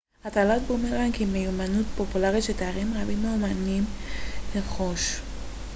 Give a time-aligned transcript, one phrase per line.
[0.23, 3.83] הטלת בומרנג היא מיומנות פופולרית שתיירים רבים מעוניינים
[4.55, 5.19] לרכוש